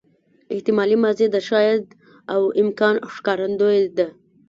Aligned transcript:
احتمالي 0.53 0.95
ماضي 1.03 1.25
د 1.31 1.37
شاید 1.49 1.83
او 2.33 2.41
امکان 2.61 2.95
ښکارندوی 3.13 3.79
ده. 3.97 4.07